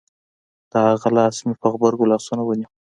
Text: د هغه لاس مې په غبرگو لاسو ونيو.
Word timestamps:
د 0.71 0.73
هغه 0.87 1.09
لاس 1.17 1.35
مې 1.45 1.53
په 1.61 1.67
غبرگو 1.73 2.09
لاسو 2.11 2.31
ونيو. 2.45 2.69